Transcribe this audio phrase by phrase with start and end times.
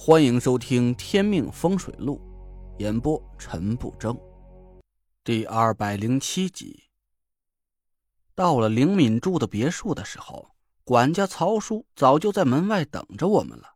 [0.00, 2.20] 欢迎收听《天命风水录》，
[2.80, 4.16] 演播陈不争，
[5.24, 6.84] 第二百零七集。
[8.32, 13.74] 到了灵敏住的别墅的时候，管家曹叔早就在门外等着我们了。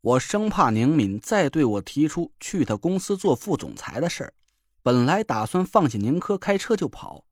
[0.00, 4.32] 我生怕宁敏再对我提出去他公司做副总裁的事儿，
[4.82, 7.26] 本来打算放下宁珂开车就跑，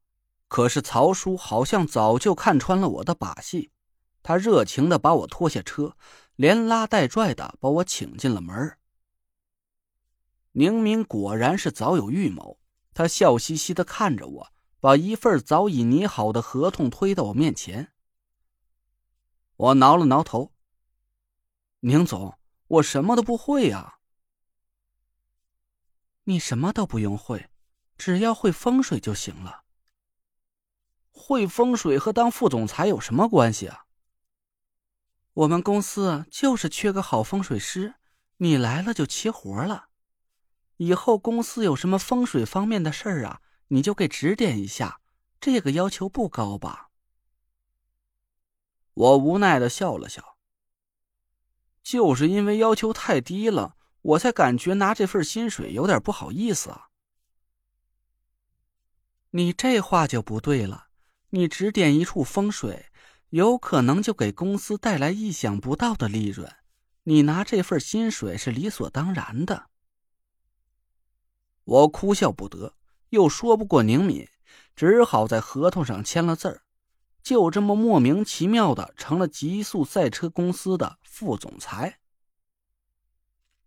[0.46, 3.70] 可是曹叔好像早就看穿了我的把戏，
[4.22, 5.96] 他热情的把我拖下车。
[6.36, 8.78] 连拉带拽的把我请进了门。
[10.52, 12.58] 宁敏果然是早有预谋，
[12.92, 17.92] 他笑嘻嘻的看着我，把一份早已拟好的合同推到我面前。
[19.56, 20.52] 我挠了挠头
[21.80, 23.98] ：“宁总，我什么都不会呀。
[26.24, 27.48] ”“你什么都不用会，
[27.96, 29.62] 只要会风水就行了。
[31.12, 33.84] ”“会风水和当副总裁有什么关系啊？”
[35.34, 37.94] 我们公司就是缺个好风水师，
[38.36, 39.88] 你来了就齐活了。
[40.76, 45.00] 以后公司有什么风水方面的事儿啊，你就给指点一下。
[45.40, 46.90] 这个要求不高吧？
[48.94, 50.36] 我无奈的笑了笑。
[51.82, 56.90] 就是因为要求太低了，我才感觉拿这份薪水有点不好意思啊。
[59.30, 60.88] 你这话就不对了，
[61.30, 62.86] 你指点一处风水。
[63.32, 66.54] 有可能就给公司带来意想不到的利润，
[67.04, 69.70] 你拿这份薪水是理所当然的。
[71.64, 72.74] 我哭笑不得，
[73.08, 74.28] 又说不过宁敏，
[74.76, 76.60] 只好在合同上签了字儿，
[77.22, 82.00] 就这么莫名其妙的成了极速赛车公司的副总裁。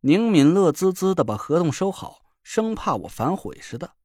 [0.01, 3.95] 宁敏乐滋滋的把合同收好，生怕我反悔似的。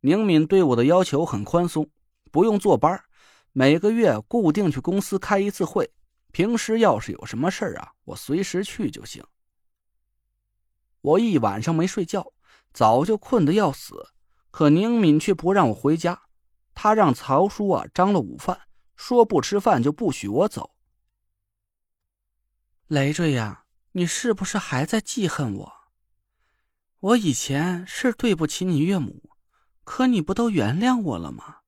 [0.00, 1.88] 宁敏对我的要求很宽松，
[2.30, 3.02] 不用坐班
[3.58, 5.90] 每个月固定去公司开一次会，
[6.30, 9.24] 平时要是有什么事儿啊，我随时去就行。
[11.00, 12.34] 我一晚上没睡觉，
[12.74, 13.94] 早就困得要死，
[14.50, 16.20] 可宁敏却不让我回家，
[16.74, 18.60] 他让曹叔啊张罗午饭，
[18.94, 20.74] 说不吃饭就不许我走。
[22.88, 25.72] 累赘呀，你是不是还在记恨我？
[27.00, 29.30] 我以前是对不起你岳母，
[29.82, 31.60] 可你不都原谅我了吗？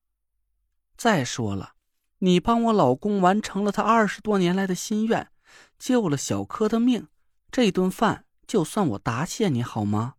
[0.95, 1.77] 再说了。
[2.21, 5.31] 你帮我老公完成了他二十多年来的心愿，
[5.77, 7.07] 救了小柯的命，
[7.49, 10.15] 这顿饭就算我答谢你好吗？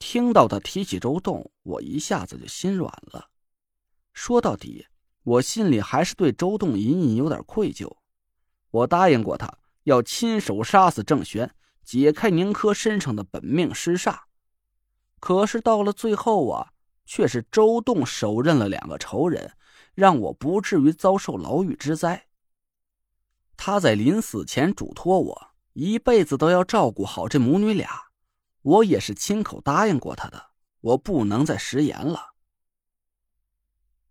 [0.00, 3.30] 听到他提起周栋，我一下子就心软了。
[4.12, 4.86] 说到底，
[5.22, 7.96] 我心里还是对周栋隐隐有点愧疚。
[8.72, 11.54] 我答应过他要亲手杀死郑玄，
[11.84, 14.22] 解开宁珂身上的本命尸煞，
[15.20, 16.72] 可是到了最后啊，
[17.06, 19.52] 却是周栋手刃了两个仇人。
[20.00, 22.26] 让我不至于遭受牢狱之灾。
[23.54, 28.04] 他在临死前嘱托我，一辈子都要照顾好这母女俩。
[28.62, 32.32] 我也是亲口答应过他的，我不能再食言了。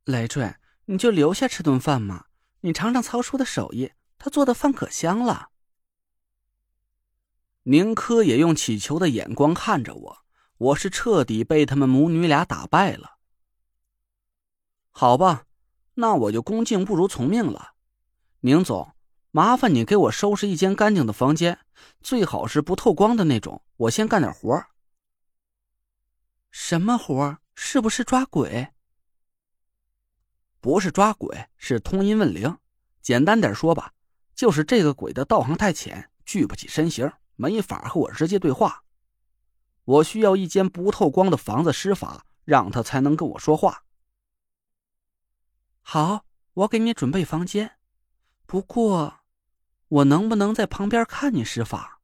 [0.04, 2.26] 累赘，你就留下吃顿饭嘛，
[2.60, 5.50] 你尝尝曹叔的手艺，他做的饭可香了。
[7.64, 10.18] 宁珂也用乞求的眼光看着我，
[10.58, 13.18] 我是彻底被他们母女俩打败了。
[14.92, 15.48] 好吧。
[16.00, 17.74] 那我就恭敬不如从命了，
[18.40, 18.94] 宁总，
[19.32, 21.60] 麻烦你给我收拾一间干净的房间，
[22.00, 23.62] 最好是不透光的那种。
[23.76, 24.66] 我先干点活。
[26.52, 27.38] 什么活？
[27.54, 28.70] 是不是抓鬼？
[30.62, 32.58] 不是抓鬼，是通阴问灵。
[33.02, 33.92] 简单点说吧，
[34.34, 38.86] 就是这个鬼的道行太浅，聚不起身形，没法和我直接对话。
[39.84, 43.84] 我需要一间不透光的房子施法，让他才能跟我说话。
[45.92, 46.24] 好，
[46.54, 47.80] 我给你准备房间。
[48.46, 49.22] 不过，
[49.88, 52.00] 我能不能在旁边看你施法？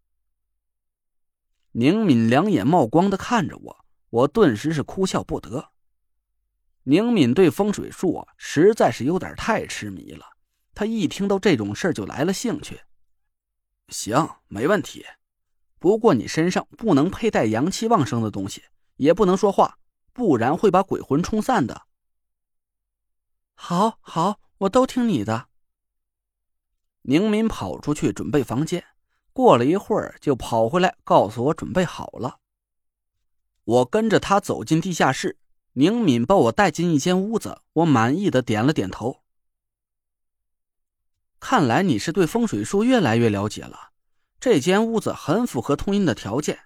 [1.73, 5.69] 宁敏两眼冒光的看着我，我顿时是哭笑不得。
[6.85, 10.25] 宁敏对风水术啊，实在是有点太痴迷了。
[10.73, 12.81] 他一听到这种事就来了兴趣。
[13.89, 15.05] 行，没问题。
[15.77, 18.63] 不过你身上不能佩戴阳气旺盛的东西，
[18.95, 19.77] 也不能说话，
[20.11, 21.83] 不然会把鬼魂冲散的。
[23.55, 25.47] 好好，我都听你的。
[27.03, 28.83] 宁敏跑出去准备房间，
[29.33, 32.39] 过了一会儿就跑回来告诉我准备好了。
[33.63, 35.39] 我跟着他走进地下室，
[35.73, 39.23] 宁敏把我带进一间屋子，我满意的点了点头。
[41.39, 43.91] 看来你是对风水术越来越了解了。
[44.39, 46.59] 这间屋子很符合通阴的条件，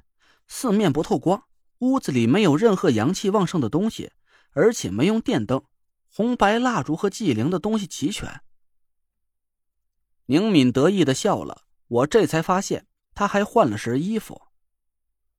[0.48, 1.44] 四面不透光，
[1.80, 4.12] 屋子里没有任何阳气旺盛的东西，
[4.52, 5.64] 而且没用电灯。
[6.12, 8.42] 红白蜡烛和祭灵的东西齐全。
[10.26, 14.42] 宁敏得意的笑了，我这才发现他还换了身衣服。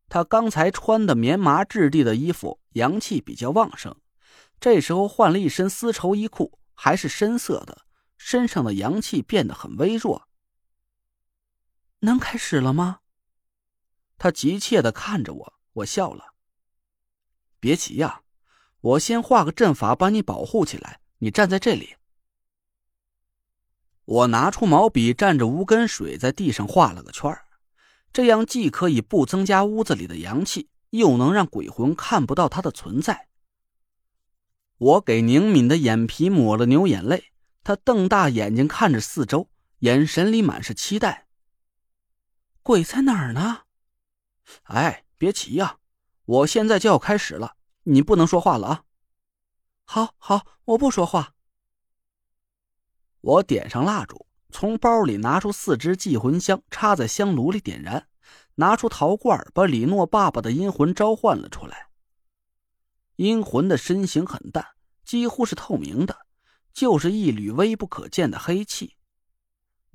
[0.09, 3.97] 他刚才穿的棉麻质地的衣服，阳气比较旺盛，
[4.59, 10.29] 这时候换了一身丝绸衣裤，还是深色的，身上的阳气变得很微弱。
[12.01, 13.01] 能开始了吗？
[14.19, 16.35] 他急切的看着我，我笑了。
[17.61, 18.23] 别急呀，
[18.81, 21.97] 我先画个阵法把你保护起来，你站在这里。
[24.05, 27.37] 我拿出毛笔，蘸着无根水在地上画了个圈
[28.13, 33.29] 这样既可以不增加屋子里的阳气，又能让鬼魂看不到它的存在。
[34.79, 39.49] 我给宁敏的眼皮抹了牛眼泪，他瞪大眼睛看着四周，
[39.81, 41.29] 眼神里满是期待。
[42.63, 43.61] 鬼在哪儿呢？
[44.65, 45.77] 哎，别急呀，
[46.25, 47.57] 我现在就要开始了，
[47.91, 48.85] 你不能说话了啊。
[49.85, 51.35] 好好，我不说话。
[53.21, 58.07] 我点上蜡烛，从包里拿出四支祭魂香，插在香炉里点燃。
[58.55, 61.89] 拿出陶罐，把李诺爸爸的阴魂召唤了出来。
[63.17, 64.65] 阴魂的身形很淡，
[65.05, 66.17] 几乎是透明的，
[66.73, 68.97] 就是一缕微不可见的黑气。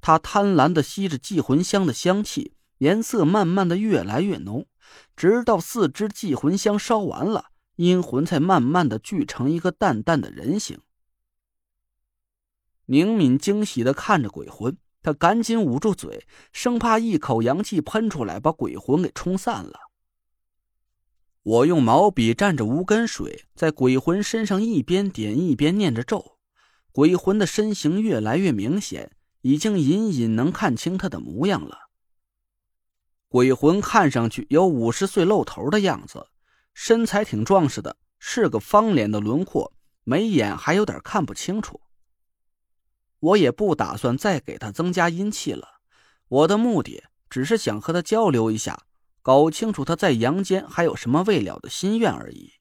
[0.01, 4.67] 他贪婪的吸着祭魂香的香气，颜色慢慢的越来越浓，
[5.15, 10.79] 直到四支祭魂香烧完了，阴魂才慢慢的聚成一个淡淡的人形。
[12.85, 19.79] 宁敏惊喜的看着鬼魂，他赶紧捂住嘴，生怕一口阳气喷出来把鬼魂给冲散了。
[21.41, 26.37] 我用毛笔蘸着无根水，在鬼魂身上一边点一边念着咒，
[26.91, 31.89] 鬼魂的身形越来越明显，已经隐隐能看清他的模样了。
[33.27, 36.27] 鬼魂看上去有五十岁露头的样子，
[36.75, 39.73] 身材挺壮实的，是个方脸的轮廓，
[40.03, 41.81] 眉眼还有点看不清楚。
[43.19, 45.79] 我也不打算再给他增加阴气了，
[46.27, 48.85] 我的目的只是想和他交流一下，
[49.21, 52.51] 搞清楚他在阳间还有什么未了的心愿而已。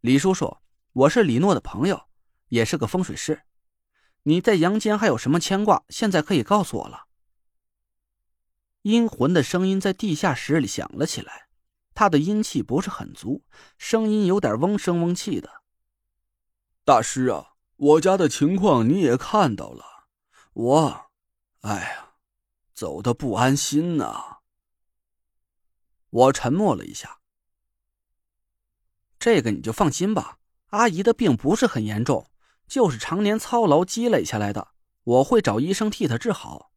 [0.00, 0.58] 李叔叔，
[0.92, 2.08] 我是李诺的朋友，
[2.48, 3.42] 也是个风水师，
[4.24, 5.84] 你在阳间还有什么牵挂？
[5.88, 7.04] 现在可以告诉我了。
[8.82, 11.45] 阴魂的声音在地下室里响了起来，
[11.96, 13.42] 他的阴气不是很足，
[13.76, 15.62] 声音有点嗡声嗡气的。
[16.84, 17.54] 大师啊。
[17.78, 19.84] 我家的情况你也看到了，
[20.54, 21.10] 我，
[21.60, 22.14] 哎呀，
[22.72, 24.38] 走的不安心呐。
[26.08, 27.18] 我沉默了一下。
[29.18, 30.38] 这个你就放心吧，
[30.68, 32.30] 阿姨的病不是很严重，
[32.66, 34.68] 就是常年操劳积累下来的，
[35.04, 36.72] 我会找医生替她治好。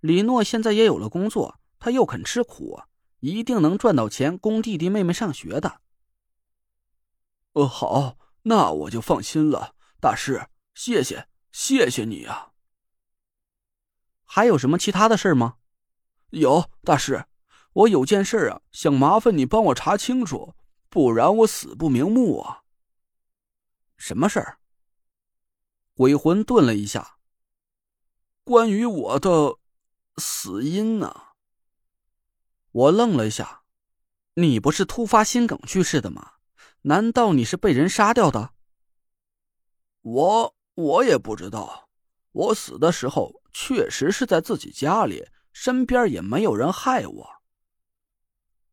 [0.00, 2.80] 李诺现在也有了工作，他又肯吃苦，
[3.22, 5.80] 一定能赚到钱供弟弟妹妹上学的。
[7.52, 9.76] 呃，好，那我就放心了。
[10.00, 12.52] 大师，谢谢，谢谢你啊。
[14.24, 15.58] 还有什么其他的事吗？
[16.30, 17.26] 有，大师，
[17.72, 20.56] 我有件事啊，想麻烦你帮我查清楚，
[20.88, 22.64] 不然我死不瞑目啊。
[23.96, 24.58] 什么事儿？
[25.94, 27.18] 鬼魂顿了一下。
[28.42, 29.58] 关于我的
[30.16, 31.31] 死因呢？
[32.72, 33.62] 我愣了一下。
[34.34, 36.32] 你不是突发心梗去世的吗？
[36.82, 38.54] 难道你是被人杀掉的？
[40.00, 41.88] 我我也不知道，
[42.32, 47.42] 我死的时候确实是在自己家里，身边也没有人害我。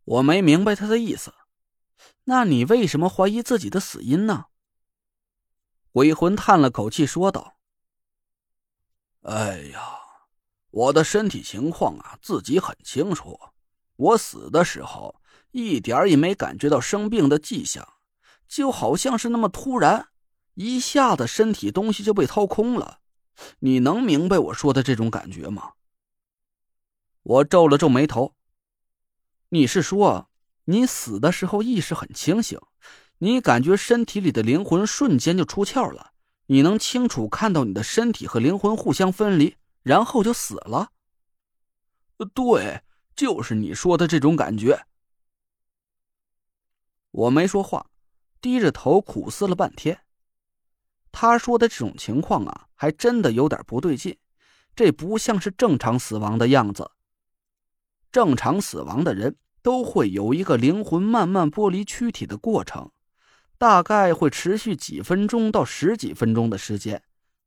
[0.05, 1.33] 我没明白他的意思，
[2.23, 4.45] 那你为什么怀疑自己的死因呢？
[5.91, 7.59] 鬼魂叹了口气说道
[9.21, 9.99] ：“哎呀，
[10.71, 13.37] 我的身体情况啊，自己很清楚。
[13.99, 15.19] 我死的时候
[15.51, 17.85] 一点也没感觉到生病的迹象，
[18.47, 20.07] 就好像是那么突然。”
[20.55, 22.99] 一下子身体东西就被掏空了，
[23.59, 25.71] 你能明白我说的这种感觉吗？
[27.23, 28.35] 我皱了皱眉头。
[29.49, 30.29] 你是说，
[30.65, 32.59] 你死的时候意识很清醒，
[33.19, 36.11] 你感觉身体里的灵魂瞬间就出窍了，
[36.47, 40.91] 你能清楚看到你的身体和灵魂互相分离，然后就死了？
[42.33, 42.81] 对，
[43.19, 44.85] 就是你说的这种感觉。
[47.11, 47.87] 我没说话，
[48.39, 49.99] 低着头苦思了半天。
[51.11, 54.17] 他说的这种情况啊，还真的有点不对劲，
[54.73, 56.91] 这不像是正常死亡的样子。
[58.09, 62.89] 正常死亡的人都会有一个灵魂慢慢剥离躯体的过程，
[63.57, 67.03] 大概会持续几分钟到十几分钟的时间，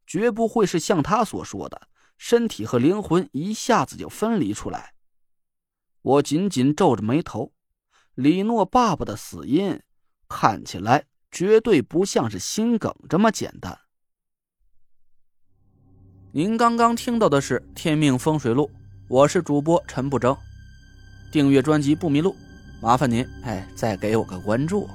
[0.07, 1.89] 绝不会是像他所说的，
[2.19, 4.92] 身体和灵魂一下子就分离出来。
[6.03, 7.53] 我紧紧皱着眉头，
[8.15, 9.81] 李诺爸爸的死因
[10.29, 11.07] 看起来。
[11.35, 13.79] 绝对不像是心梗这么简单。
[16.31, 18.67] 您刚刚听到的是《天命风水录》，
[19.09, 20.37] 我是主播陈不争。
[21.33, 22.37] 订阅专辑不迷路，
[22.83, 24.87] 麻烦您哎再给我个关注。